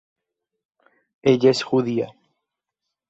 Ella 1.21 1.51
es 1.51 1.61
judía. 1.61 2.11